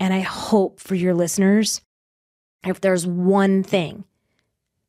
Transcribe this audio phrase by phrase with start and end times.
[0.00, 1.80] And I hope for your listeners,
[2.64, 4.04] if there's one thing,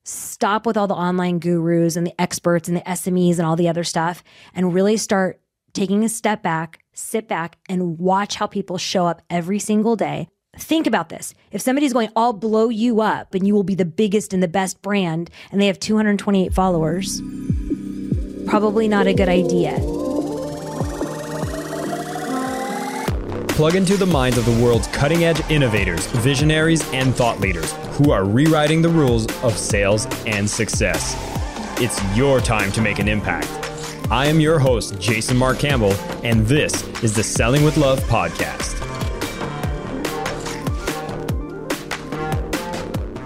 [0.04, 3.70] stop with all the online gurus and the experts and the SMEs and all the
[3.70, 5.40] other stuff and really start
[5.74, 10.28] taking a step back, sit back, and watch how people show up every single day.
[10.58, 11.34] Think about this.
[11.52, 14.48] If somebody's going, I'll blow you up and you will be the biggest and the
[14.48, 17.22] best brand, and they have 228 followers,
[18.48, 19.99] probably not a good idea.
[23.60, 28.10] Plug into the minds of the world's cutting edge innovators, visionaries, and thought leaders who
[28.10, 31.14] are rewriting the rules of sales and success.
[31.78, 33.50] It's your time to make an impact.
[34.10, 35.92] I am your host, Jason Mark Campbell,
[36.24, 38.80] and this is the Selling with Love podcast.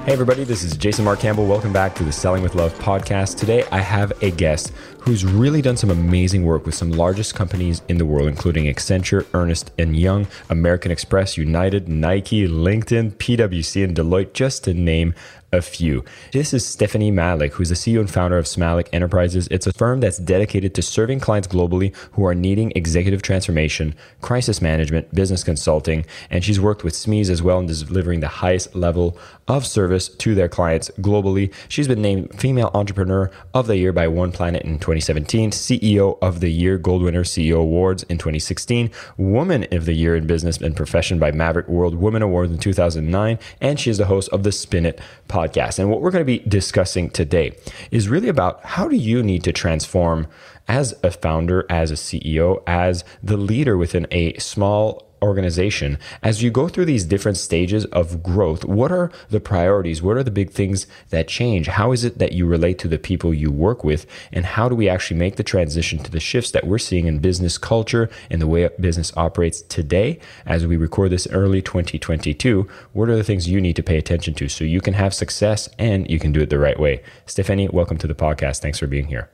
[0.05, 1.45] Hey, everybody, this is Jason Mark Campbell.
[1.45, 3.37] Welcome back to the Selling with Love podcast.
[3.37, 7.81] Today, I have a guest who's really done some amazing work with some largest companies
[7.89, 13.95] in the world, including Accenture, Ernst and Young, American Express, United, Nike, LinkedIn, PwC, and
[13.97, 15.13] Deloitte, just to name
[15.53, 16.03] a few.
[16.31, 19.47] This is Stephynie Malik, who's the CEO and founder of Smalik Enterprises.
[19.51, 24.61] It's a firm that's dedicated to serving clients globally who are needing executive transformation, crisis
[24.61, 29.17] management, business consulting, and she's worked with SMEs as well in delivering the highest level
[29.47, 31.53] of service to their clients globally.
[31.67, 36.39] She's been named Female Entrepreneur of the Year by One Planet in 2017, CEO of
[36.39, 40.75] the Year Gold Winner CEO Awards in 2016, Woman of the Year in Business and
[40.75, 44.51] Profession by Maverick World Women Awards in 2009, and she is the host of the
[44.51, 45.42] Spin It podcast.
[45.79, 47.55] And what we're going to be discussing today
[47.91, 50.27] is really about how do you need to transform
[50.67, 56.51] as a founder, as a CEO, as the leader within a small organization, as you
[56.51, 60.01] go through these different stages of growth, what are the priorities?
[60.01, 61.67] What are the big things that change?
[61.67, 64.05] How is it that you relate to the people you work with?
[64.31, 67.19] And how do we actually make the transition to the shifts that we're seeing in
[67.19, 72.67] business culture and the way business operates today as we record this early 2022?
[72.91, 75.69] What are the things you need to pay attention to so you can have success
[75.79, 77.01] and you can do it the right way?
[77.25, 78.59] Stephynie, welcome to the podcast.
[78.59, 79.29] Thanks for being here.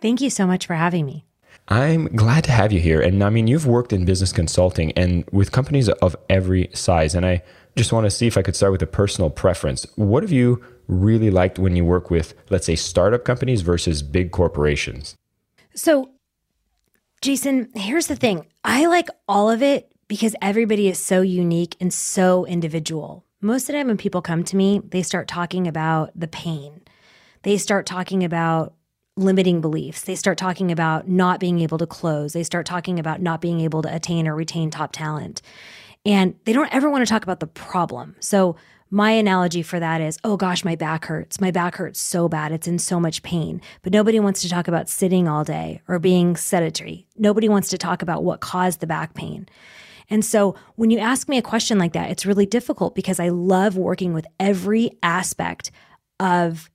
[0.00, 1.27] Thank you so much for having me.
[1.66, 3.00] I'm glad to have you here.
[3.00, 7.14] And I mean, you've worked in business consulting and with companies of every size.
[7.14, 7.42] And I
[7.76, 9.86] just want to see if I could start with a personal preference.
[9.96, 14.30] What have you really liked when you work with, let's say, startup companies versus big
[14.32, 15.14] corporations?
[15.74, 16.10] So,
[17.20, 21.92] Jason, here's the thing I like all of it because everybody is so unique and
[21.92, 23.24] so individual.
[23.40, 26.82] Most of the time, when people come to me, they start talking about the pain.
[27.42, 28.74] They start talking about
[29.18, 30.02] limiting beliefs.
[30.02, 32.32] They start talking about not being able to close.
[32.32, 35.42] They start talking about not being able to attain or retain top talent.
[36.06, 38.16] And they don't ever want to talk about the problem.
[38.20, 38.56] So,
[38.90, 41.42] my analogy for that is, oh gosh, my back hurts.
[41.42, 42.52] My back hurts so bad.
[42.52, 43.60] It's in so much pain.
[43.82, 47.06] But nobody wants to talk about sitting all day or being sedentary.
[47.14, 49.46] Nobody wants to talk about what caused the back pain.
[50.08, 53.28] And so when you ask me a question like that, it's really difficult because I
[53.28, 55.70] love working with every aspect
[56.18, 56.70] of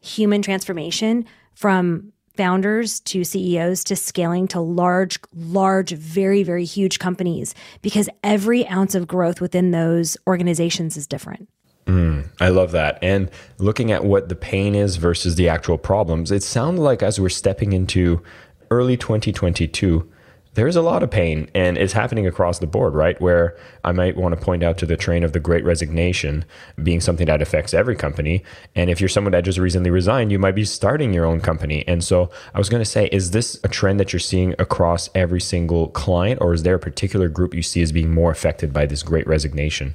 [0.00, 7.54] human transformation from founders to CEOs to scaling to large, large, very, very huge companies
[7.80, 11.48] because every ounce of growth within those organizations is different.
[11.86, 12.98] Mm, I love that.
[13.02, 17.20] And looking at what the pain is versus the actual problems, it sounds like as
[17.20, 18.22] we're stepping into
[18.70, 20.10] early 2022,
[20.54, 23.20] there's a lot of pain and it's happening across the board, right?
[23.20, 26.44] Where I might want to point out to the train of the great resignation
[26.82, 28.42] being something that affects every company.
[28.74, 31.86] And if you're someone that just recently resigned, you might be starting your own company.
[31.86, 35.10] And so I was going to say, is this a trend that you're seeing across
[35.14, 38.72] every single client, or is there a particular group you see as being more affected
[38.72, 39.94] by this great resignation?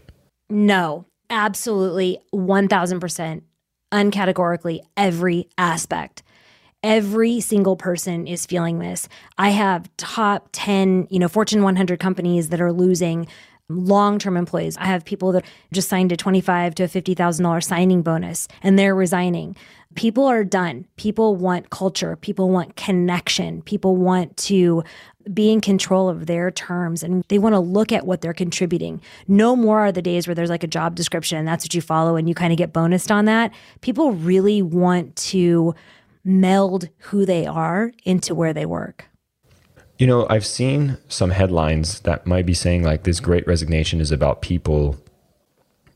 [0.49, 3.41] No, absolutely 1000%,
[3.93, 6.23] uncategorically, every aspect
[6.83, 9.07] every single person is feeling this.
[9.37, 13.27] I have top 10, you know, Fortune 100 companies that are losing
[13.69, 14.75] long-term employees.
[14.77, 18.95] I have people that just signed a 25 to a $50,000 signing bonus and they're
[18.95, 19.55] resigning.
[19.95, 20.85] People are done.
[20.97, 22.15] People want culture.
[22.15, 23.61] People want connection.
[23.61, 24.83] People want to
[25.31, 29.01] be in control of their terms and they want to look at what they're contributing.
[29.27, 31.81] No more are the days where there's like a job description and that's what you
[31.81, 33.51] follow and you kind of get bonused on that.
[33.81, 35.75] People really want to
[36.23, 39.07] meld who they are into where they work.
[39.97, 44.11] You know, I've seen some headlines that might be saying like this great resignation is
[44.11, 44.97] about people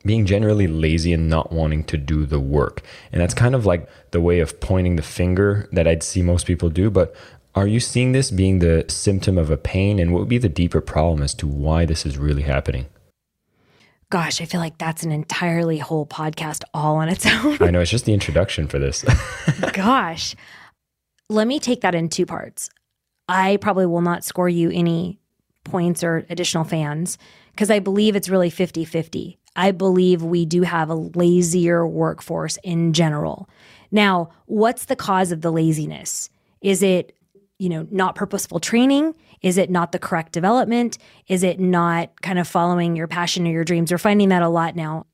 [0.05, 2.81] being generally lazy and not wanting to do the work.
[3.11, 6.45] And that's kind of like the way of pointing the finger that I'd see most
[6.45, 6.89] people do.
[6.89, 7.15] But
[7.55, 9.99] are you seeing this being the symptom of a pain?
[9.99, 12.87] And what would be the deeper problem as to why this is really happening?
[14.13, 17.57] Gosh, I feel like that's an entirely whole podcast all on its own.
[17.59, 19.03] I know, it's just the introduction for this.
[19.73, 20.35] gosh.
[21.29, 22.69] Let me take that in two parts.
[23.27, 25.19] I probably will not score you any
[25.63, 27.17] points or additional fans
[27.53, 29.39] because I believe it's really 50 50.
[29.55, 33.49] I believe we do have a lazier workforce in general.
[33.89, 36.29] Now, what's the cause of the laziness?
[36.61, 37.17] Is it,
[37.63, 39.15] you know, not purposeful training?
[39.41, 40.97] Is it not the correct development?
[41.29, 43.89] Is it not kind of following your passion or your dreams?
[43.89, 45.05] We're finding that a lot now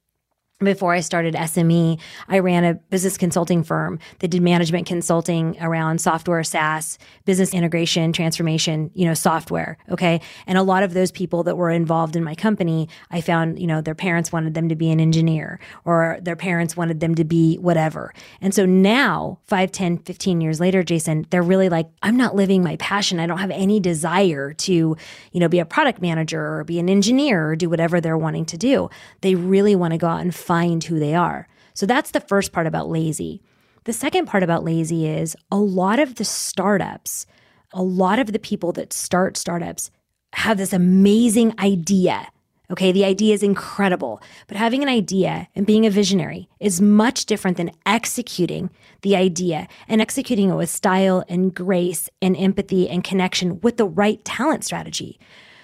[0.59, 6.01] before I started SME, I ran a business consulting firm that did management consulting around
[6.01, 9.77] software, SaaS, business integration, transformation, you know, software.
[9.89, 10.19] Okay.
[10.47, 13.67] And a lot of those people that were involved in my company, I found, you
[13.67, 17.23] know, their parents wanted them to be an engineer or their parents wanted them to
[17.23, 18.13] be whatever.
[18.41, 22.63] And so now, 5, 10, 15 years later, Jason, they're really like, I'm not living
[22.63, 23.21] my passion.
[23.21, 26.89] I don't have any desire to, you know, be a product manager or be an
[26.89, 28.89] engineer or do whatever they're wanting to do.
[29.21, 31.47] They really want to go out and find who they are.
[31.75, 33.39] So that's the first part about lazy.
[33.83, 37.27] The second part about lazy is a lot of the startups,
[37.71, 39.91] a lot of the people that start startups
[40.33, 42.27] have this amazing idea.
[42.71, 47.27] Okay, the idea is incredible, but having an idea and being a visionary is much
[47.27, 48.71] different than executing
[49.03, 53.85] the idea and executing it with style and grace and empathy and connection with the
[53.85, 55.19] right talent strategy.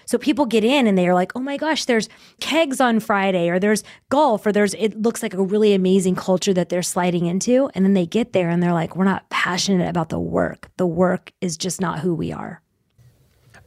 [0.06, 2.10] So people get in and they're like, oh my gosh, there's
[2.40, 6.54] kegs on Friday or there's golf or there's, it looks like a really amazing culture
[6.54, 7.69] that they're sliding into.
[7.74, 10.69] And then they get there and they're like, we're not passionate about the work.
[10.78, 12.62] The work is just not who we are.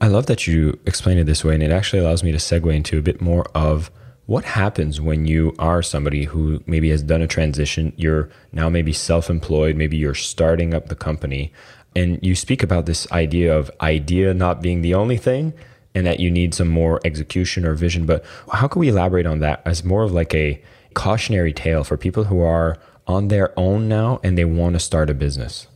[0.00, 1.54] I love that you explain it this way.
[1.54, 3.90] And it actually allows me to segue into a bit more of
[4.26, 7.92] what happens when you are somebody who maybe has done a transition.
[7.96, 11.52] You're now maybe self employed, maybe you're starting up the company.
[11.96, 15.54] And you speak about this idea of idea not being the only thing,
[15.98, 18.06] and that you need some more execution or vision.
[18.06, 20.62] But how can we elaborate on that as more of like a
[20.94, 25.10] cautionary tale for people who are on their own now and they want to start
[25.10, 25.66] a business?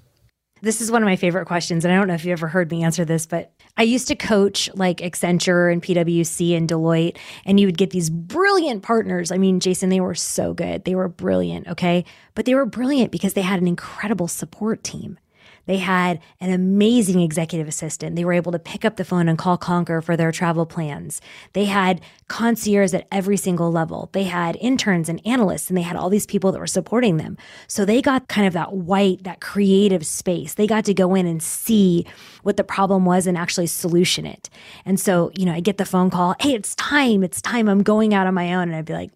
[0.60, 1.84] This is one of my favorite questions.
[1.84, 4.14] And I don't know if you ever heard me answer this, but I used to
[4.14, 9.32] coach like Accenture and PwC and Deloitte, and you would get these brilliant partners.
[9.32, 10.84] I mean, Jason, they were so good.
[10.84, 12.04] They were brilliant, okay?
[12.36, 15.18] But they were brilliant because they had an incredible support team.
[15.66, 18.16] They had an amazing executive assistant.
[18.16, 21.20] They were able to pick up the phone and call Concur for their travel plans.
[21.52, 24.10] They had concierge at every single level.
[24.12, 27.36] They had interns and analysts, and they had all these people that were supporting them.
[27.68, 30.54] So they got kind of that white, that creative space.
[30.54, 32.06] They got to go in and see
[32.42, 34.50] what the problem was and actually solution it.
[34.84, 37.68] And so, you know, I get the phone call, hey, it's time, it's time.
[37.68, 38.62] I'm going out on my own.
[38.62, 39.10] And I'd be like,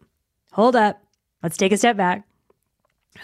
[0.52, 1.02] hold up,
[1.42, 2.24] let's take a step back.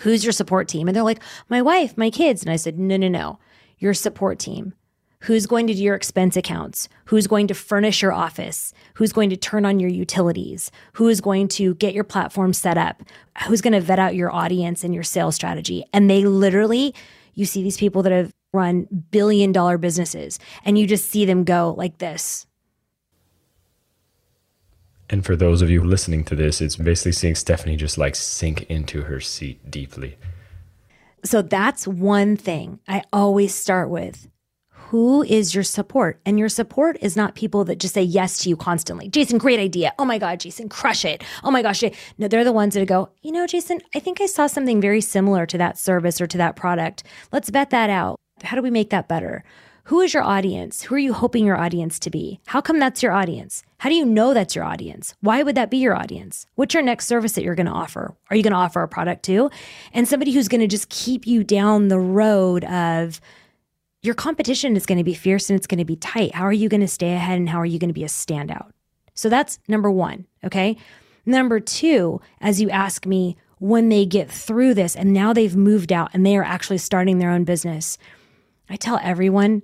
[0.00, 0.88] Who's your support team?
[0.88, 2.42] And they're like, my wife, my kids.
[2.42, 3.38] And I said, no, no, no,
[3.78, 4.74] your support team.
[5.20, 6.88] Who's going to do your expense accounts?
[7.04, 8.72] Who's going to furnish your office?
[8.94, 10.72] Who's going to turn on your utilities?
[10.94, 13.04] Who is going to get your platform set up?
[13.46, 15.84] Who's going to vet out your audience and your sales strategy?
[15.92, 16.92] And they literally,
[17.34, 21.44] you see these people that have run billion dollar businesses and you just see them
[21.44, 22.46] go like this
[25.12, 28.62] and for those of you listening to this, it's basically seeing Stephynie just like sink
[28.70, 30.16] into her seat deeply.
[31.22, 34.26] So that's one thing I always start with.
[34.70, 36.20] Who is your support?
[36.24, 39.08] And your support is not people that just say yes to you constantly.
[39.08, 39.92] Jason, great idea.
[39.98, 41.22] Oh my God, Jason, crush it.
[41.44, 41.84] Oh my gosh.
[42.16, 45.02] No, they're the ones that go, you know, Jason, I think I saw something very
[45.02, 47.04] similar to that service or to that product.
[47.30, 48.18] Let's vet that out.
[48.42, 49.44] How do we make that better?
[49.86, 50.82] Who is your audience?
[50.82, 52.40] Who are you hoping your audience to be?
[52.46, 53.64] How come that's your audience?
[53.78, 55.14] How do you know that's your audience?
[55.20, 56.46] Why would that be your audience?
[56.54, 58.14] What's your next service that you're going to offer?
[58.30, 59.50] Are you going to offer a product too?
[59.92, 63.20] And somebody who's going to just keep you down the road of
[64.02, 66.32] your competition is going to be fierce and it's going to be tight.
[66.34, 68.08] How are you going to stay ahead and how are you going to be a
[68.08, 68.70] standout?
[69.14, 70.26] So that's number one.
[70.44, 70.76] Okay.
[71.26, 75.92] Number two, as you ask me, when they get through this and now they've moved
[75.92, 77.98] out and they are actually starting their own business,
[78.68, 79.62] I tell everyone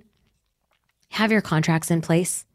[1.11, 2.45] have your contracts in place.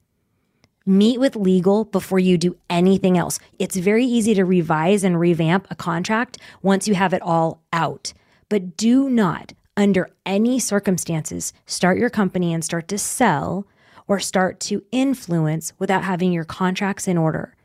[0.86, 3.38] Meet with legal before you do anything else.
[3.58, 8.12] It's very easy to revise and revamp a contract once you have it all out.
[8.48, 13.66] But do not, under any circumstances, start your company and start to sell
[14.06, 17.56] or start to influence without having your contracts in order.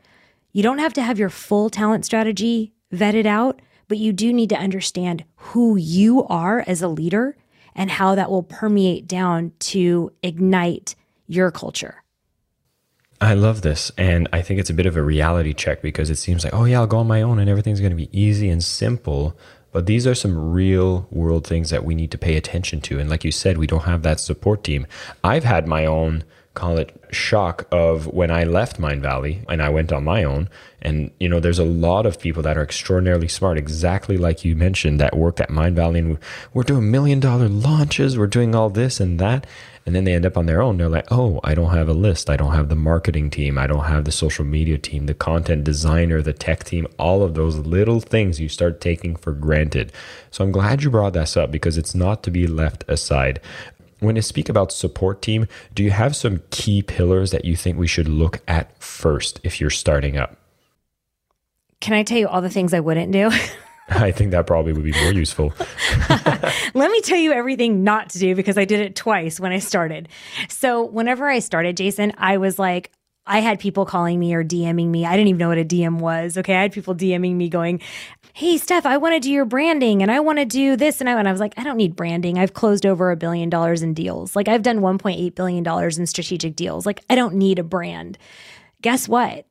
[0.52, 4.48] You don't have to have your full talent strategy vetted out, but you do need
[4.48, 7.36] to understand who you are as a leader
[7.74, 10.94] and how that will permeate down to ignite
[11.26, 12.02] your culture.
[13.20, 13.92] I love this.
[13.98, 16.64] And I think it's a bit of a reality check because it seems like, oh,
[16.64, 19.36] yeah, I'll go on my own and everything's going to be easy and simple.
[19.72, 22.98] But these are some real world things that we need to pay attention to.
[22.98, 24.86] And like you said, we don't have that support team.
[25.22, 26.24] I've had my own
[26.60, 30.50] call it shock of when I left Mindvalley and I went on my own.
[30.82, 34.54] And, you know, there's a lot of people that are extraordinarily smart, exactly like you
[34.54, 36.18] mentioned, that worked at Mindvalley and
[36.52, 39.46] we're doing million dollar launches, we're doing all this and that.
[39.86, 40.76] And then they end up on their own.
[40.76, 42.28] They're like, oh, I don't have a list.
[42.28, 43.56] I don't have the marketing team.
[43.56, 47.34] I don't have the social media team, the content designer, the tech team, all of
[47.34, 49.90] those little things you start taking for granted.
[50.30, 53.40] So I'm glad you brought this up because it's not to be left aside
[54.00, 57.78] when you speak about support team, do you have some key pillars that you think
[57.78, 60.36] we should look at first if you're starting up?
[61.80, 63.30] Can I tell you all the things I wouldn't do?
[63.90, 65.52] I think that probably would be more useful.
[66.74, 69.58] Let me tell you everything not to do because I did it twice when I
[69.58, 70.08] started.
[70.48, 72.92] So, whenever I started, Jason, I was like,
[73.26, 75.04] I had people calling me or DMing me.
[75.06, 76.38] I didn't even know what a DM was.
[76.38, 76.54] Okay.
[76.54, 77.80] I had people DMing me going,
[78.32, 81.00] Hey, Steph, I want to do your branding and I want to do this.
[81.00, 82.38] And I, and I was like, I don't need branding.
[82.38, 84.34] I've closed over a billion dollars in deals.
[84.34, 86.86] Like, I've done $1.8 billion in strategic deals.
[86.86, 88.18] Like, I don't need a brand.
[88.82, 89.46] Guess what?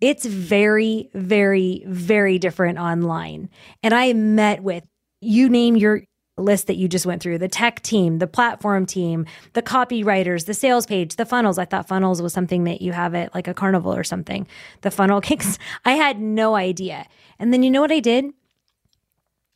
[0.00, 3.48] It's very, very, very different online.
[3.82, 4.86] And I met with,
[5.20, 6.02] you name your
[6.36, 10.54] list that you just went through the tech team, the platform team, the copywriters, the
[10.54, 11.58] sales page, the funnels.
[11.58, 14.46] I thought funnels was something that you have at like a carnival or something.
[14.80, 15.58] The funnel kicks.
[15.84, 17.06] I had no idea.
[17.38, 18.26] And then you know what I did?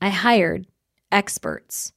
[0.01, 0.67] I hired
[1.11, 1.93] experts.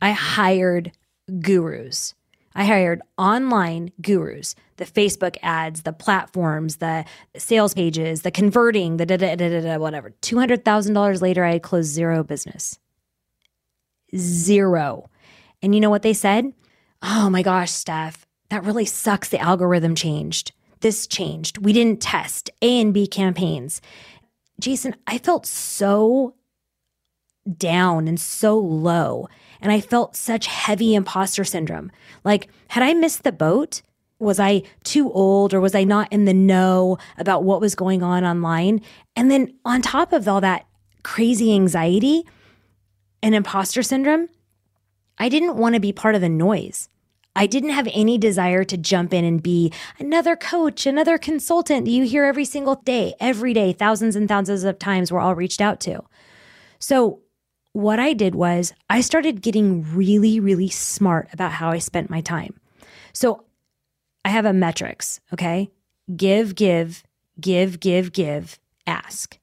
[0.00, 0.92] I hired
[1.40, 2.14] gurus.
[2.54, 7.04] I hired online gurus, the Facebook ads, the platforms, the
[7.36, 10.14] sales pages, the converting, the da da da da, da whatever.
[10.22, 12.78] $200,000 later, I had closed zero business
[14.16, 15.10] zero.
[15.62, 16.52] And you know what they said?
[17.02, 19.28] Oh my gosh, Steph, that really sucks.
[19.28, 20.52] The algorithm changed.
[20.80, 21.58] This changed.
[21.58, 23.80] We didn't test A and B campaigns.
[24.60, 26.34] Jason, I felt so
[27.56, 29.28] down and so low.
[29.60, 31.90] And I felt such heavy imposter syndrome.
[32.24, 33.82] Like, had I missed the boat?
[34.18, 38.02] Was I too old or was I not in the know about what was going
[38.02, 38.80] on online?
[39.14, 40.66] And then on top of all that
[41.02, 42.24] crazy anxiety,
[43.22, 44.28] and imposter syndrome,
[45.18, 46.88] I didn't want to be part of the noise.
[47.34, 51.90] I didn't have any desire to jump in and be another coach, another consultant that
[51.90, 55.60] you hear every single day, every day, thousands and thousands of times we're all reached
[55.60, 56.02] out to.
[56.78, 57.20] So,
[57.72, 62.22] what I did was I started getting really, really smart about how I spent my
[62.22, 62.58] time.
[63.12, 63.44] So,
[64.24, 65.70] I have a metrics, okay?
[66.16, 67.04] Give, give,
[67.38, 69.38] give, give, give, ask.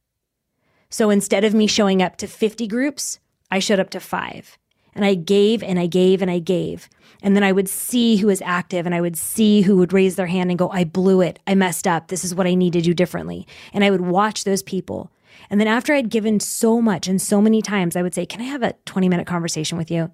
[0.90, 3.18] So instead of me showing up to 50 groups,
[3.54, 4.58] I showed up to five
[4.96, 6.88] and I gave and I gave and I gave.
[7.22, 10.16] And then I would see who was active and I would see who would raise
[10.16, 11.38] their hand and go, I blew it.
[11.46, 12.08] I messed up.
[12.08, 13.46] This is what I need to do differently.
[13.72, 15.12] And I would watch those people.
[15.50, 18.40] And then after I'd given so much and so many times, I would say, Can
[18.40, 20.10] I have a 20 minute conversation with you?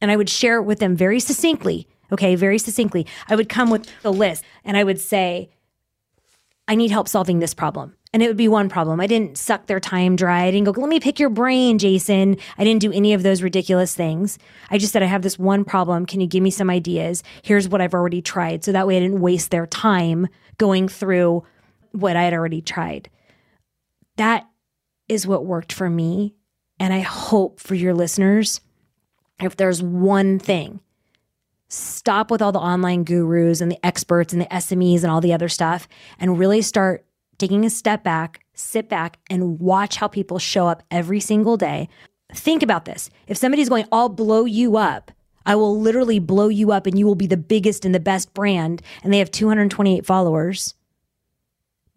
[0.00, 1.88] And I would share it with them very succinctly.
[2.12, 3.08] Okay, very succinctly.
[3.28, 5.50] I would come with a list and I would say,
[6.68, 7.96] I need help solving this problem.
[8.14, 9.00] And it would be one problem.
[9.00, 10.44] I didn't suck their time dry.
[10.44, 12.36] I didn't go, let me pick your brain, Jason.
[12.56, 14.38] I didn't do any of those ridiculous things.
[14.70, 16.06] I just said, I have this one problem.
[16.06, 17.24] Can you give me some ideas?
[17.42, 18.62] Here's what I've already tried.
[18.62, 20.28] So that way I didn't waste their time
[20.58, 21.42] going through
[21.90, 23.10] what I had already tried.
[24.16, 24.48] That
[25.08, 26.36] is what worked for me.
[26.78, 28.60] And I hope for your listeners,
[29.40, 30.78] if there's one thing,
[31.68, 35.32] stop with all the online gurus and the experts and the SMEs and all the
[35.32, 35.88] other stuff
[36.20, 37.04] and really start
[37.38, 41.88] taking a step back, sit back, and watch how people show up every single day.
[42.32, 43.10] Think about this.
[43.26, 45.10] If somebody's going, I'll blow you up,
[45.46, 48.34] I will literally blow you up and you will be the biggest and the best
[48.34, 50.74] brand, and they have 228 followers,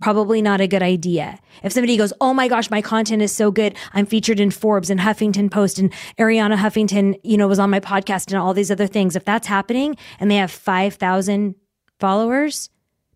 [0.01, 1.39] probably not a good idea.
[1.63, 3.75] If somebody goes, Oh my gosh, my content is so good.
[3.94, 7.79] I'm featured in Forbes and Huffington Post and Arianna Huffington, you know, was on my
[7.79, 9.15] podcast and all these other things.
[9.15, 11.56] If that's happening and they have 5,000
[12.00, 12.70] followers,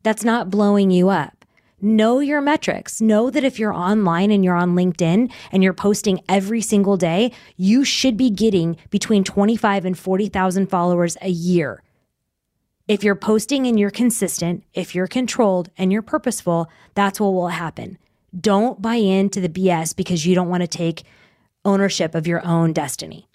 [0.04, 1.41] that's not blowing you up.
[1.84, 3.02] Know your metrics.
[3.02, 7.32] Know that if you're online and you're on LinkedIn and you're posting every single day,
[7.58, 11.82] you should be getting between 25 and 40,000 followers a year.
[12.88, 17.48] If you're posting and you're consistent, if you're controlled and you're purposeful, that's what will
[17.48, 17.98] happen.
[18.40, 21.02] Don't buy into the BS because you don't want to take
[21.66, 23.28] ownership of your own destiny.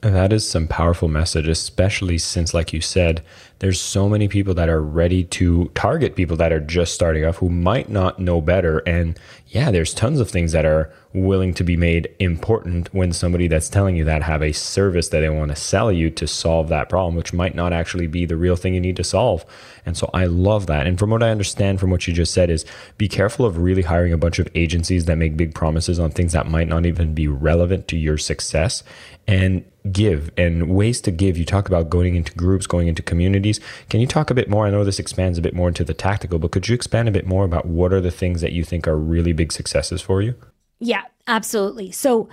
[0.00, 3.22] That is some powerful message, especially since, like you said,
[3.60, 7.38] there's so many people that are ready to target people that are just starting off
[7.38, 8.78] who might not know better.
[8.80, 13.48] And yeah, there's tons of things that are willing to be made important when somebody
[13.48, 16.68] that's telling you that have a service that they want to sell you to solve
[16.68, 19.44] that problem, which might not actually be the real thing you need to solve.
[19.84, 20.86] And so I love that.
[20.86, 22.64] And from what I understand from what you just said is
[22.96, 26.32] be careful of really hiring a bunch of agencies that make big promises on things
[26.32, 28.84] that might not even be relevant to your success.
[29.26, 31.36] And give and ways to give.
[31.36, 33.02] You talk about going into groups, going into
[33.48, 33.86] communities.
[33.88, 34.66] Can you talk a bit more?
[34.66, 37.12] I know this expands a bit more into the tactical, but could you expand a
[37.12, 40.22] bit more about what are the things that you think are really big successes for
[40.22, 40.34] you?
[40.80, 41.90] Yeah, absolutely.
[41.90, 42.28] So,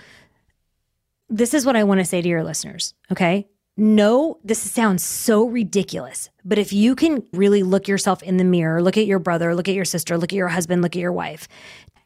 [1.27, 3.47] this is what I want to say to your listeners, okay?
[3.77, 8.81] No, this sounds so ridiculous, but if you can really look yourself in the mirror,
[8.81, 11.11] look at your brother, look at your sister, look at your husband, look at your
[11.11, 11.47] wife,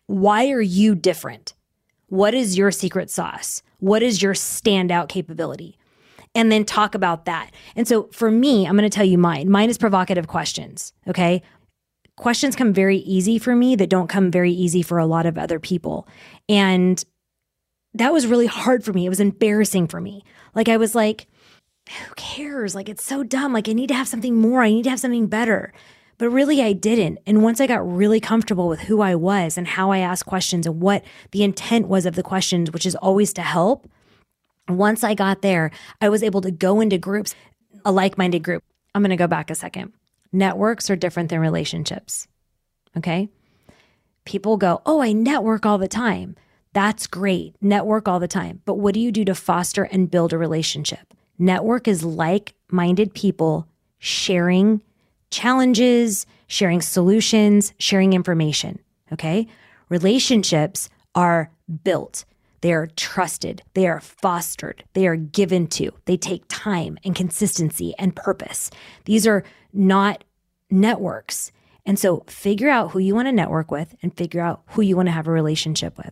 [0.07, 1.53] why are you different?
[2.07, 3.61] What is your secret sauce?
[3.79, 5.78] What is your standout capability?
[6.35, 7.51] And then talk about that.
[7.75, 9.49] And so for me, I'm going to tell you mine.
[9.49, 10.93] Mine is provocative questions.
[11.07, 11.41] Okay.
[12.17, 15.37] Questions come very easy for me that don't come very easy for a lot of
[15.37, 16.07] other people.
[16.47, 17.03] And
[17.93, 19.05] that was really hard for me.
[19.05, 20.23] It was embarrassing for me.
[20.53, 21.27] Like I was like,
[21.89, 22.75] who cares?
[22.75, 23.53] Like it's so dumb.
[23.53, 24.61] Like I need to have something more.
[24.61, 25.73] I need to have something better.
[26.19, 27.19] But really, I didn't.
[27.25, 30.67] And once I got really comfortable with who I was and how I asked questions
[30.67, 33.89] and what the intent was of the questions, which is always to help,
[34.77, 35.71] once I got there,
[36.01, 37.35] I was able to go into groups,
[37.85, 38.63] a like minded group.
[38.93, 39.93] I'm going to go back a second.
[40.31, 42.27] Networks are different than relationships.
[42.97, 43.29] Okay.
[44.25, 46.35] People go, Oh, I network all the time.
[46.73, 47.55] That's great.
[47.61, 48.61] Network all the time.
[48.65, 51.13] But what do you do to foster and build a relationship?
[51.39, 54.81] Network is like minded people sharing
[55.31, 58.79] challenges, sharing solutions, sharing information.
[59.11, 59.47] Okay.
[59.89, 61.49] Relationships are
[61.83, 62.25] built.
[62.61, 63.63] They are trusted.
[63.73, 64.83] They are fostered.
[64.93, 65.91] They are given to.
[66.05, 68.69] They take time and consistency and purpose.
[69.05, 70.23] These are not
[70.69, 71.51] networks.
[71.85, 74.95] And so figure out who you want to network with and figure out who you
[74.95, 76.11] want to have a relationship with.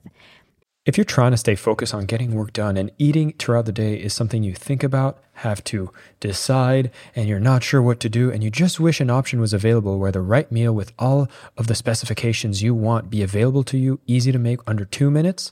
[0.87, 3.95] If you're trying to stay focused on getting work done and eating throughout the day
[3.95, 8.31] is something you think about, have to decide, and you're not sure what to do,
[8.31, 11.27] and you just wish an option was available where the right meal with all
[11.57, 15.51] of the specifications you want be available to you, easy to make under two minutes,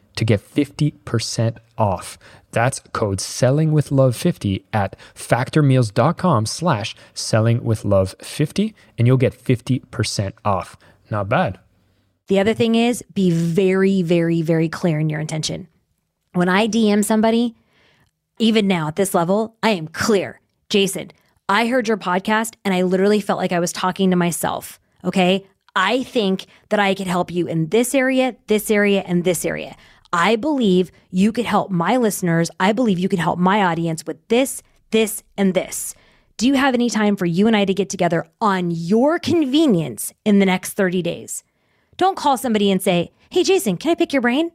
[0.15, 2.17] to get 50% off.
[2.51, 10.77] That's code sellingwithlove50 at factormeals.com slash sellingwithlove50 and you'll get 50% off.
[11.09, 11.59] Not bad.
[12.27, 15.67] The other thing is be very, very, very clear in your intention.
[16.33, 17.55] When I DM somebody,
[18.39, 20.39] even now at this level, I am clear.
[20.69, 21.11] Jason,
[21.49, 24.79] I heard your podcast and I literally felt like I was talking to myself.
[25.03, 25.45] Okay.
[25.75, 29.75] I think that I could help you in this area, this area, and this area.
[30.13, 32.51] I believe you could help my listeners.
[32.59, 35.95] I believe you could help my audience with this, this, and this.
[36.37, 40.11] Do you have any time for you and I to get together on your convenience
[40.25, 41.43] in the next 30 days?
[41.97, 44.51] Don't call somebody and say, Hey, Jason, can I pick your brain?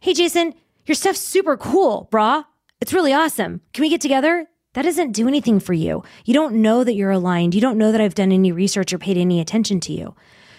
[0.00, 0.52] Hey, Jason,
[0.84, 2.44] your stuff's super cool, brah.
[2.80, 3.60] It's really awesome.
[3.72, 4.48] Can we get together?
[4.74, 6.02] That doesn't do anything for you.
[6.24, 7.54] You don't know that you're aligned.
[7.54, 10.14] You don't know that I've done any research or paid any attention to you.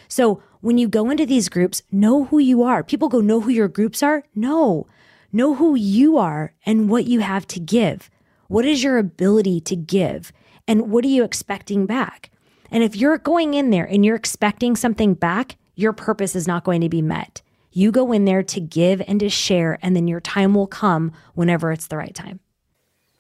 [0.08, 2.86] So when you go into these groups, know who you are.
[2.86, 4.24] People go, know who your groups are?
[4.34, 4.88] No.
[5.34, 8.10] Know who you are and what you have to give.
[8.48, 10.32] What is your ability to give?
[10.66, 12.32] And what are you expecting back?
[12.72, 16.64] And if you're going in there and you're expecting something back, your purpose is not
[16.64, 17.42] going to be met.
[17.74, 21.12] You go in there to give and to share, and then your time will come
[21.34, 22.40] whenever it's the right time.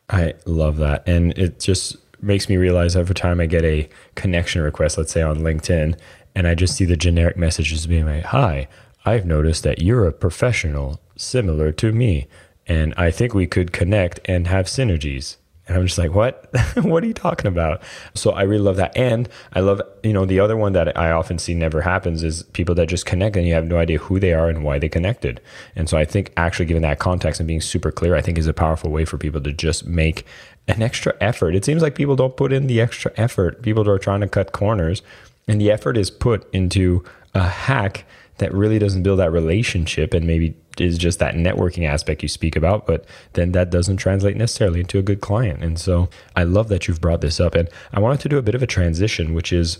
[0.10, 1.06] I love that.
[1.06, 5.21] And it just makes me realize every time I get a connection request, let's say
[5.21, 5.99] on LinkedIn,
[6.36, 8.67] and I just see the generic messages being like, Hi,
[9.06, 12.28] I've noticed that you're a professional similar to me,
[12.67, 15.38] and I think we could connect and have synergies.
[15.67, 16.50] And I'm just like, what?
[16.84, 17.82] what are you talking about?
[18.15, 18.96] So I really love that.
[18.98, 22.43] And I love, you know, the other one that I often see never happens is
[22.43, 24.89] people that just connect and you have no idea who they are and why they
[24.89, 25.39] connected.
[25.76, 28.48] And so I think actually giving that context and being super clear, I think is
[28.48, 30.26] a powerful way for people to just make
[30.67, 31.56] an extra effort.
[31.56, 33.62] It seems like people don't put in the extra effort.
[33.62, 35.02] People are trying to cut corners
[35.47, 37.03] and the effort is put into
[37.34, 38.06] a hack
[38.38, 42.56] that really doesn't build that relationship and maybe is just that networking aspect you speak
[42.56, 45.63] about, but then that doesn't translate necessarily into a good client.
[45.63, 47.53] And so I love that you've brought this up.
[47.53, 49.79] And I wanted to do a bit of a transition, which is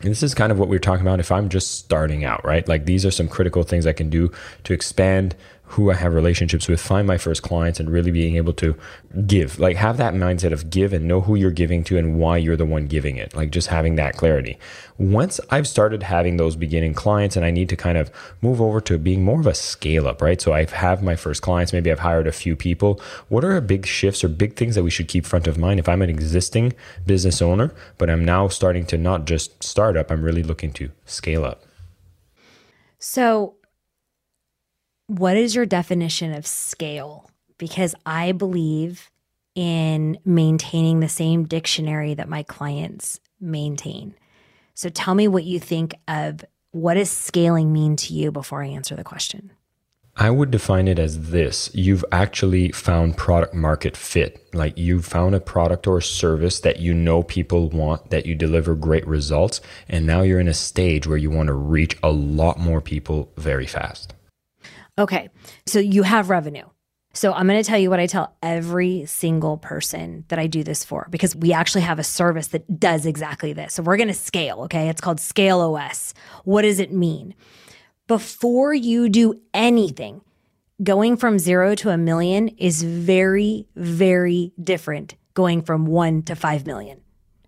[0.00, 2.44] And this is kind of what we are talking about if I'm just starting out,
[2.44, 2.68] right?
[2.68, 4.30] Like these are some critical things I can do
[4.64, 5.34] to expand
[5.70, 8.76] who I have relationships with, find my first clients, and really being able to
[9.26, 9.58] give.
[9.58, 12.56] Like have that mindset of give and know who you're giving to and why you're
[12.56, 13.34] the one giving it.
[13.34, 14.58] Like just having that clarity.
[14.96, 18.80] Once I've started having those beginning clients and I need to kind of move over
[18.82, 20.40] to being more of a scale up, right?
[20.40, 23.00] So I have my first clients, maybe I've hired a few people.
[23.28, 25.88] What are big shifts or big things that we should keep front of mind if
[25.88, 26.74] I'm an existing
[27.04, 30.90] business owner, but I'm now starting to not just start up, I'm really looking to
[31.04, 31.64] scale up?
[32.98, 33.56] So
[35.06, 37.30] what is your definition of scale?
[37.58, 39.10] Because I believe
[39.54, 44.14] in maintaining the same dictionary that my clients maintain.
[44.74, 48.66] So tell me what you think of what does scaling mean to you before I
[48.66, 49.52] answer the question.
[50.18, 54.46] I would define it as this you've actually found product market fit.
[54.54, 58.34] Like you've found a product or a service that you know people want, that you
[58.34, 59.60] deliver great results.
[59.88, 63.30] And now you're in a stage where you want to reach a lot more people
[63.36, 64.15] very fast.
[64.98, 65.28] Okay.
[65.66, 66.64] So you have revenue.
[67.12, 70.62] So I'm going to tell you what I tell every single person that I do
[70.62, 73.74] this for because we actually have a service that does exactly this.
[73.74, 74.90] So we're going to scale, okay?
[74.90, 76.12] It's called Scale OS.
[76.44, 77.34] What does it mean?
[78.06, 80.20] Before you do anything,
[80.82, 86.66] going from 0 to a million is very very different going from 1 to 5
[86.66, 87.00] million.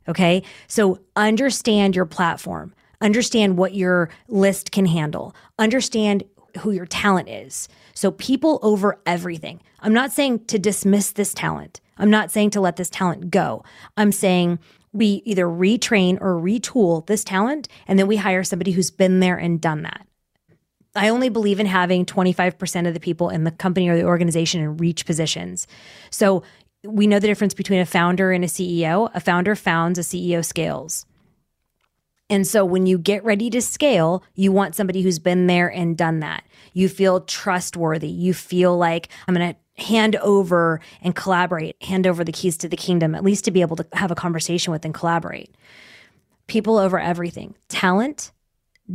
[0.09, 0.43] Okay?
[0.67, 2.75] So understand your platform.
[3.01, 5.35] Understand what your list can handle.
[5.59, 6.25] Understand
[6.59, 7.69] who your talent is.
[7.95, 9.61] So people over everything.
[9.81, 11.81] I'm not saying to dismiss this talent.
[11.97, 13.65] I'm not saying to let this talent go.
[13.97, 14.59] I'm saying
[14.93, 19.37] we either retrain or retool this talent and then we hire somebody who's been there
[19.37, 20.07] and done that.
[20.95, 24.61] I only believe in having 25% of the people in the company or the organization
[24.61, 25.67] in reach positions.
[26.11, 26.43] So
[26.83, 29.11] we know the difference between a founder and a CEO.
[29.15, 31.07] A founder founds, a CEO scales.
[32.31, 35.97] And so when you get ready to scale, you want somebody who's been there and
[35.97, 36.45] done that.
[36.79, 38.07] You feel trustworthy.
[38.07, 42.69] You feel like I'm going to hand over and collaborate, hand over the keys to
[42.69, 45.53] the kingdom, at least to be able to have a conversation with and collaborate.
[46.47, 48.31] People over everything, talent,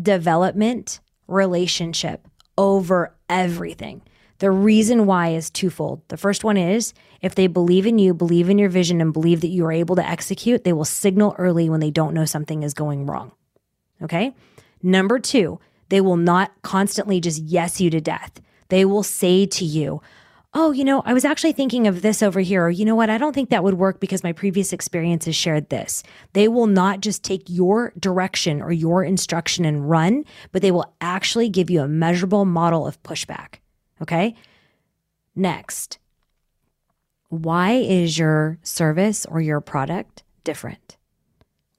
[0.02, 2.26] development, relationship
[2.58, 4.02] over everything.
[4.38, 6.04] The reason why is twofold.
[6.08, 9.42] The first one is if they believe in you, believe in your vision, and believe
[9.42, 12.64] that you are able to execute, they will signal early when they don't know something
[12.64, 13.34] is going wrong.
[14.02, 14.34] Okay.
[14.82, 15.60] Number two,
[15.94, 18.42] they will not constantly just yes you to death.
[18.70, 20.02] They will say to you,
[20.56, 22.66] Oh, you know, I was actually thinking of this over here.
[22.66, 23.12] Or, you know what?
[23.12, 26.02] I don't think that would work because my previous experiences shared this.
[26.34, 30.92] They will not just take your direction or your instruction and run, but they will
[31.00, 33.58] actually give you a measurable model of pushback.
[34.02, 34.34] Okay.
[35.36, 36.00] Next,
[37.30, 40.98] why is your service or your product different?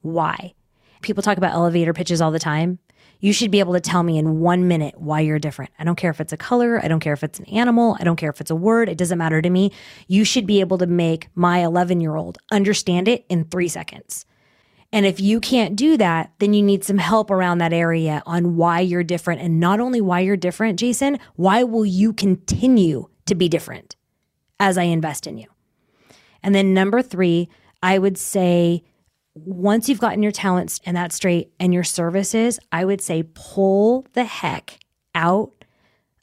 [0.03, 0.55] Why?
[1.03, 2.79] People talk about elevator pitches all the time.
[3.20, 5.70] You should be able to tell me in one minute why you're different.
[5.79, 6.83] I don't care if it's a color.
[6.83, 7.96] I don't care if it's an animal.
[7.98, 8.88] I don't care if it's a word.
[8.88, 9.72] It doesn't matter to me.
[10.09, 14.27] You should be able to make my 11 year old understand it in three seconds.
[14.92, 18.55] And if you can't do that, then you need some help around that area on
[18.55, 19.40] why you're different.
[19.40, 23.96] And not only why you're different, Jason, why will you continue to be different
[24.61, 25.48] as I invest in you?
[26.44, 27.48] And then number three,
[27.83, 28.85] I would say
[29.34, 34.06] once you've gotten your talents and that straight and your services, I would say pull
[34.12, 34.78] the heck
[35.14, 35.64] out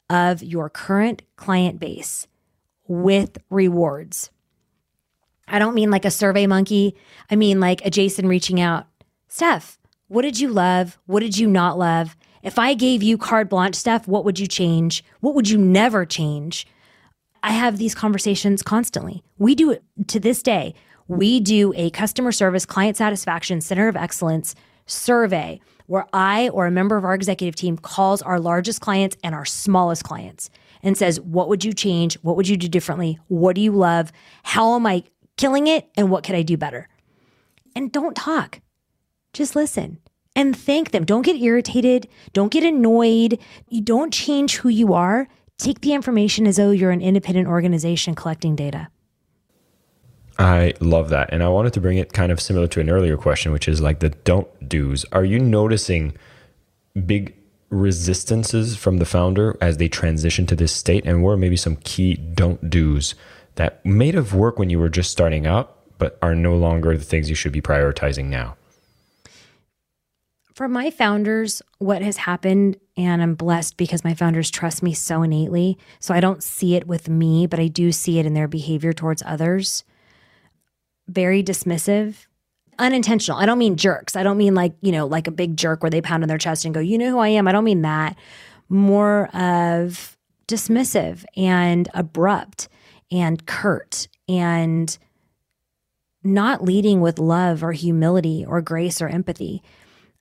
[0.08, 2.26] of your current client base
[2.86, 4.30] with rewards.
[5.46, 6.96] I don't mean like a survey monkey.
[7.30, 8.86] I mean like a Jason reaching out.
[9.28, 10.98] Steph, what did you love?
[11.06, 12.16] What did you not love?
[12.42, 15.04] If I gave you carte blanche, Steph, what would you change?
[15.20, 16.66] What would you never change?
[17.42, 19.22] I have these conversations constantly.
[19.38, 20.74] We do it to this day.
[21.18, 24.54] We do a customer service client satisfaction center of excellence
[24.86, 29.34] survey where I or a member of our executive team calls our largest clients and
[29.34, 30.48] our smallest clients
[30.82, 32.14] and says, What would you change?
[32.22, 33.18] What would you do differently?
[33.28, 34.10] What do you love?
[34.42, 35.04] How am I
[35.36, 36.88] killing it and what could I do better?
[37.76, 38.62] And don't talk,
[39.34, 39.98] just listen
[40.34, 41.04] and thank them.
[41.04, 42.08] Don't get irritated.
[42.32, 43.38] Don't get annoyed.
[43.68, 45.28] You don't change who you are.
[45.58, 48.88] Take the information as though you're an independent organization collecting data.
[50.38, 51.32] I love that.
[51.32, 53.80] And I wanted to bring it kind of similar to an earlier question, which is
[53.80, 55.04] like the don't do's.
[55.12, 56.16] Are you noticing
[57.06, 57.34] big
[57.70, 61.04] resistances from the founder as they transition to this state?
[61.04, 63.14] And what are maybe some key don't do's
[63.56, 67.04] that made of work when you were just starting out, but are no longer the
[67.04, 68.56] things you should be prioritizing now?
[70.54, 75.22] For my founders, what has happened, and I'm blessed because my founders trust me so
[75.22, 75.78] innately.
[75.98, 78.92] So I don't see it with me, but I do see it in their behavior
[78.92, 79.82] towards others.
[81.12, 82.26] Very dismissive,
[82.78, 83.38] unintentional.
[83.38, 84.16] I don't mean jerks.
[84.16, 86.38] I don't mean like, you know, like a big jerk where they pound on their
[86.38, 87.46] chest and go, you know who I am.
[87.46, 88.16] I don't mean that.
[88.68, 90.16] More of
[90.48, 92.68] dismissive and abrupt
[93.10, 94.96] and curt and
[96.24, 99.62] not leading with love or humility or grace or empathy.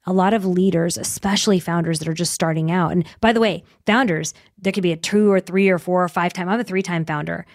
[0.06, 2.92] A lot of leaders, especially founders that are just starting out.
[2.92, 6.10] And by the way, founders, there could be a two or three or four or
[6.10, 6.50] five time.
[6.50, 7.46] I'm a three time founder.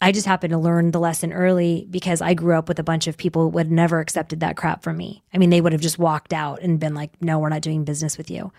[0.00, 3.06] I just happened to learn the lesson early because I grew up with a bunch
[3.06, 5.22] of people who had never accepted that crap from me.
[5.32, 7.84] I mean, they would have just walked out and been like, no, we're not doing
[7.84, 8.52] business with you.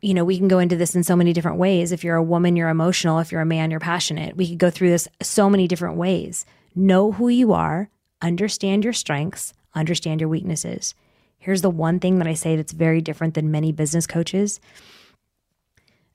[0.00, 1.92] You know, we can go into this in so many different ways.
[1.92, 3.20] If you're a woman, you're emotional.
[3.20, 4.36] If you're a man, you're passionate.
[4.36, 6.44] We could go through this so many different ways.
[6.74, 7.88] Know who you are,
[8.20, 10.94] understand your strengths, understand your weaknesses.
[11.38, 14.60] Here's the one thing that I say that's very different than many business coaches.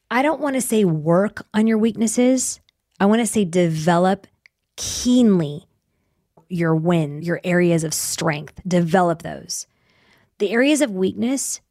[0.09, 2.61] I don't want to say work on your weaknesses.
[2.99, 4.27] I want to say develop
[4.75, 5.67] keenly
[6.49, 8.59] your win, your areas of strength.
[8.67, 9.67] Develop those.
[10.39, 11.61] The areas of weakness,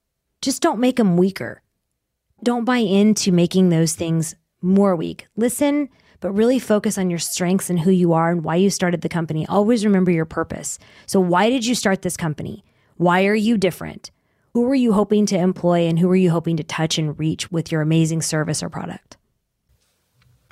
[0.43, 1.63] just don't make them weaker.
[2.43, 5.27] Don't buy into making those things more weak.
[5.37, 5.89] Listen,
[6.21, 9.09] but really focus on your strengths and who you are and why you started the
[9.09, 9.47] company.
[9.47, 10.79] Always remember your purpose.
[11.07, 12.65] So, why did you start this company?
[12.97, 14.11] Why are you different?
[14.55, 17.51] Who are you hoping to employ and who are you hoping to touch and reach
[17.51, 19.16] with your amazing service or product?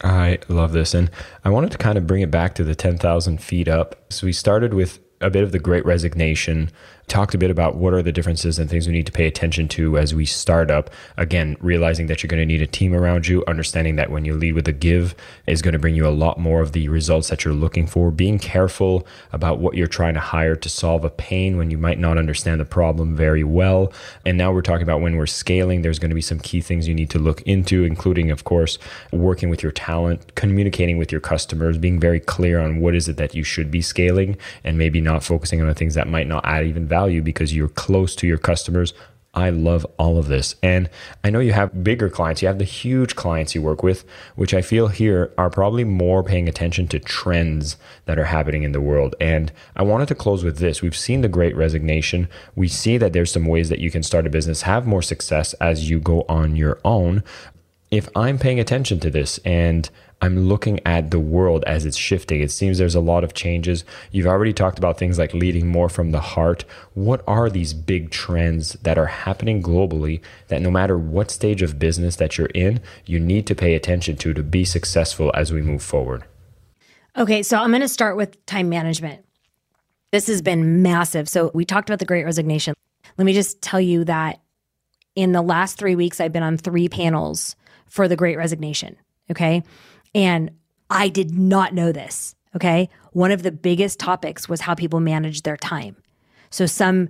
[0.02, 0.94] I love this.
[0.94, 1.10] And
[1.44, 4.12] I wanted to kind of bring it back to the 10,000 feet up.
[4.12, 6.70] So we started with a bit of the great resignation,
[7.06, 9.68] talked a bit about what are the differences and things we need to pay attention
[9.68, 10.90] to as we start up.
[11.16, 14.34] Again, realizing that you're going to need a team around you, understanding that when you
[14.34, 15.14] lead with a give
[15.46, 18.10] is going to bring you a lot more of the results that you're looking for,
[18.10, 21.98] being careful about what you're trying to hire to solve a pain when you might
[21.98, 23.92] not understand the problem very well.
[24.24, 26.88] And now we're talking about when we're scaling, there's going to be some key things
[26.88, 28.78] you need to look into, including, of course,
[29.12, 33.16] working with your talent, communicating with your customers, being very clear on what is it
[33.18, 36.44] that you should be scaling, and maybe not focusing on the things that might not
[36.44, 38.94] add even value because you're close to your customers.
[39.34, 40.54] I love all of this.
[40.62, 40.88] And
[41.22, 44.04] I know you have bigger clients, you have the huge clients you work with,
[44.36, 48.72] which I feel here are probably more paying attention to trends that are happening in
[48.72, 49.14] the world.
[49.20, 50.82] And I wanted to close with this.
[50.82, 52.28] We've seen the great resignation.
[52.54, 55.52] We see that there's some ways that you can start a business, have more success
[55.54, 57.24] as you go on your own.
[57.90, 62.40] If I'm paying attention to this and I'm looking at the world as it's shifting.
[62.40, 63.84] It seems there's a lot of changes.
[64.10, 66.64] You've already talked about things like leading more from the heart.
[66.94, 71.78] What are these big trends that are happening globally that no matter what stage of
[71.78, 75.60] business that you're in, you need to pay attention to to be successful as we
[75.60, 76.24] move forward?
[77.16, 79.24] Okay, so I'm going to start with time management.
[80.10, 81.28] This has been massive.
[81.28, 82.74] So we talked about the great resignation.
[83.18, 84.40] Let me just tell you that
[85.14, 87.56] in the last three weeks, I've been on three panels
[87.88, 88.96] for the great resignation.
[89.30, 89.62] Okay.
[90.14, 90.50] And
[90.90, 92.34] I did not know this.
[92.54, 92.88] Okay.
[93.12, 95.96] One of the biggest topics was how people manage their time.
[96.50, 97.08] So some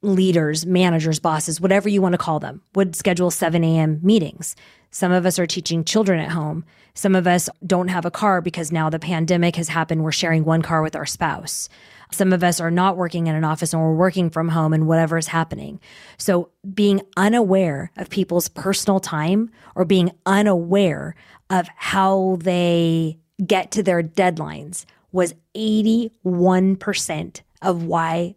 [0.00, 3.98] leaders, managers, bosses, whatever you want to call them, would schedule 7 a.m.
[4.02, 4.54] meetings.
[4.90, 6.64] Some of us are teaching children at home.
[6.94, 10.04] Some of us don't have a car because now the pandemic has happened.
[10.04, 11.68] We're sharing one car with our spouse.
[12.10, 14.86] Some of us are not working in an office and we're working from home and
[14.86, 15.78] whatever is happening.
[16.16, 21.14] So being unaware of people's personal time or being unaware
[21.50, 28.34] of how they get to their deadlines was 81% of why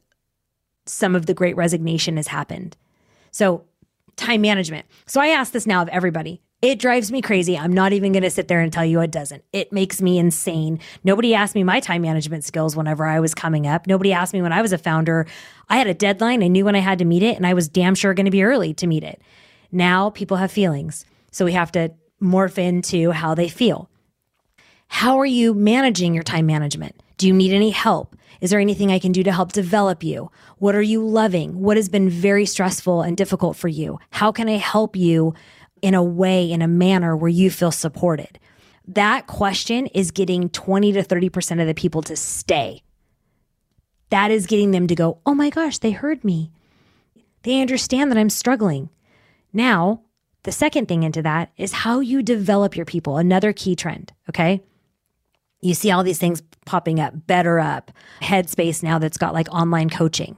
[0.86, 2.78] some of the great resignation has happened.
[3.32, 3.65] So,
[4.15, 4.86] time management.
[5.06, 6.41] So, I ask this now of everybody.
[6.62, 7.58] It drives me crazy.
[7.58, 9.43] I'm not even going to sit there and tell you it doesn't.
[9.52, 10.80] It makes me insane.
[11.04, 13.88] Nobody asked me my time management skills whenever I was coming up.
[13.88, 15.26] Nobody asked me when I was a founder.
[15.69, 16.43] I had a deadline.
[16.43, 18.32] I knew when I had to meet it, and I was damn sure going to
[18.32, 19.21] be early to meet it.
[19.71, 21.04] Now people have feelings.
[21.32, 23.89] So we have to morph into how they feel.
[24.88, 27.01] How are you managing your time management?
[27.17, 28.15] Do you need any help?
[28.41, 30.31] Is there anything I can do to help develop you?
[30.57, 31.60] What are you loving?
[31.60, 33.99] What has been very stressful and difficult for you?
[34.10, 35.34] How can I help you
[35.81, 38.39] in a way, in a manner where you feel supported?
[38.88, 42.84] That question is getting 20 to 30% of the people to stay.
[44.10, 46.51] That is getting them to go, oh my gosh, they heard me.
[47.43, 48.89] They understand that I'm struggling.
[49.53, 50.01] Now,
[50.43, 54.12] the second thing into that is how you develop your people, another key trend.
[54.30, 54.62] Okay.
[55.62, 57.89] You see all these things popping up, BetterUp,
[58.21, 60.38] Headspace now that's got like online coaching.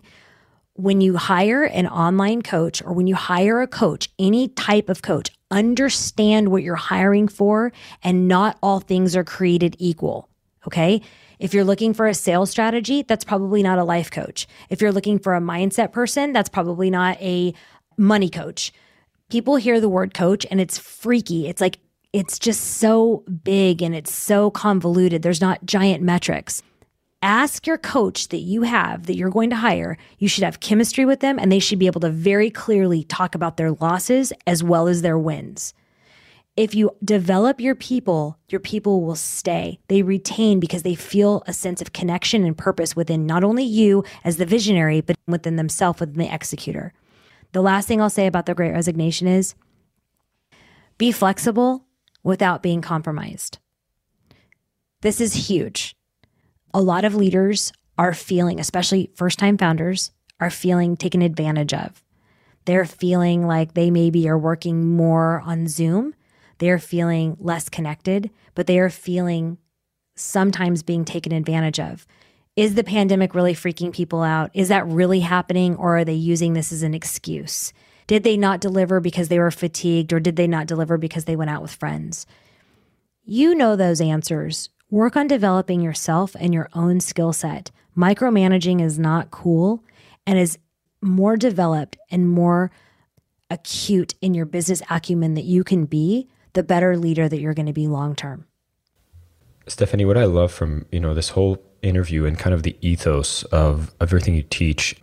[0.73, 5.01] When you hire an online coach or when you hire a coach, any type of
[5.01, 7.71] coach, understand what you're hiring for
[8.03, 10.27] and not all things are created equal.
[10.67, 11.01] Okay.
[11.39, 14.47] If you're looking for a sales strategy, that's probably not a life coach.
[14.69, 17.53] If you're looking for a mindset person, that's probably not a
[17.97, 18.73] money coach
[19.29, 21.47] people hear the word coach and it's freaky.
[21.47, 21.79] It's like,
[22.11, 25.23] it's just so big and it's so convoluted.
[25.23, 26.61] There's not giant metrics.
[27.23, 31.05] ask your coach that you have that you're going to hire, you should have chemistry
[31.05, 34.61] with them and they should be able to very clearly talk about their losses as
[34.61, 35.73] well as their wins.
[36.55, 39.79] If you develop your people, your people will stay.
[39.87, 44.03] They retain because they feel a sense of connection and purpose within not only you
[44.23, 46.93] as the visionary, but within themselves, within the executor.
[47.53, 49.55] The last thing I'll say about the great resignation is
[50.97, 51.85] be flexible
[52.23, 53.59] without being compromised.
[55.01, 55.95] This is huge.
[56.73, 62.03] A lot of leaders are feeling, especially first time founders, are feeling taken advantage of.
[62.65, 66.15] They're feeling like they maybe are working more on Zoom.
[66.57, 69.59] They're feeling less connected, but they are feeling
[70.15, 72.07] sometimes being taken advantage of.
[72.55, 74.51] Is the pandemic really freaking people out?
[74.53, 77.73] Is that really happening, or are they using this as an excuse?
[78.05, 81.35] Did they not deliver because they were fatigued, or did they not deliver because they
[81.35, 82.27] went out with friends?
[83.25, 84.69] You know those answers.
[84.91, 87.71] Work on developing yourself and your own skill set.
[87.97, 89.83] Micromanaging is not cool
[90.27, 90.59] and is
[91.01, 92.69] more developed and more
[93.49, 97.65] acute in your business acumen that you can be, the better leader that you're going
[97.65, 98.45] to be long term.
[99.65, 103.43] Stephynie, what I love from, you know, this whole interview and kind of the ethos
[103.43, 104.95] of everything you teach,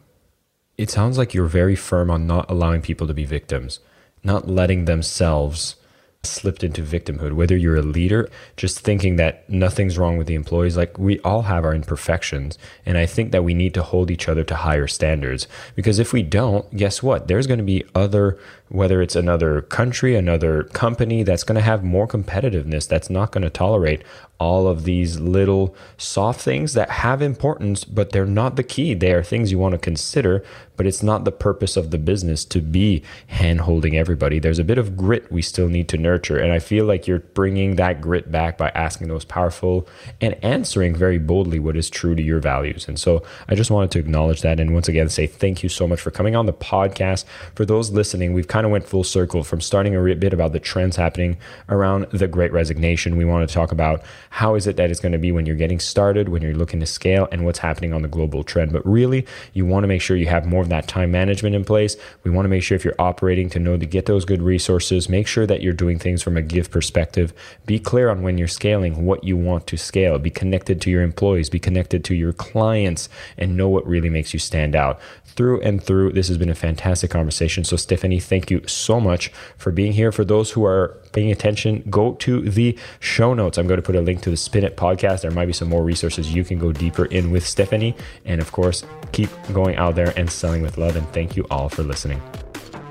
[0.76, 3.80] it sounds like you're very firm on not allowing people to be victims,
[4.24, 5.76] not letting themselves
[6.22, 10.76] slipped into victimhood, whether you're a leader, just thinking that nothing's wrong with the employees.
[10.76, 12.58] Like we all have our imperfections.
[12.84, 16.12] And I think that we need to hold each other to higher standards because if
[16.12, 17.26] we don't, guess what?
[17.26, 18.38] There's going to be other,
[18.70, 23.42] whether it's another country, another company that's going to have more competitiveness that's not going
[23.42, 24.02] to tolerate
[24.40, 28.94] all of these little soft things that have importance, but they're not the key.
[28.94, 30.42] They are things you want to consider,
[30.76, 34.38] but it's not the purpose of the business to be hand holding everybody.
[34.38, 36.38] There's a bit of grit we still need to nurture.
[36.38, 39.86] And I feel like you're bringing that grit back by asking those powerful
[40.22, 42.88] and answering very boldly what is true to your values.
[42.88, 44.58] And so I just wanted to acknowledge that.
[44.58, 47.26] And once again, say thank you so much for coming on the podcast.
[47.54, 50.60] For those listening, we've kind of went full circle from starting a bit about the
[50.60, 53.16] trends happening around the great resignation.
[53.16, 55.56] We want to talk about how is it that it's going to be when you're
[55.56, 58.72] getting started, when you're looking to scale, and what's happening on the global trend.
[58.72, 61.64] But really, you want to make sure you have more of that time management in
[61.64, 61.96] place.
[62.24, 65.08] We want to make sure if you're operating to know to get those good resources,
[65.08, 67.32] make sure that you're doing things from a give perspective.
[67.66, 70.18] Be clear on when you're scaling, what you want to scale.
[70.18, 74.32] Be connected to your employees, be connected to your clients, and know what really makes
[74.32, 75.00] you stand out.
[75.24, 77.64] Through and through, this has been a fantastic conversation.
[77.64, 80.10] So, Stephynie, thank you so much for being here.
[80.10, 83.58] For those who are paying attention, go to the show notes.
[83.58, 85.22] I'm going to put a link to the Spin It podcast.
[85.22, 87.94] There might be some more resources you can go deeper in with Stephynie.
[88.24, 90.96] And of course, keep going out there and selling with love.
[90.96, 92.20] And thank you all for listening.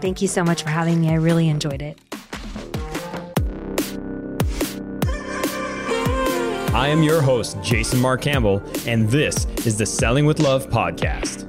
[0.02, 1.10] Thank you so much for having me.
[1.10, 2.00] I really enjoyed it.
[6.74, 11.49] I am your host, Jason Marc Campbell, and this is the Selling with Love podcast.